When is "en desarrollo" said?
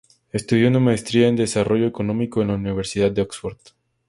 1.27-1.85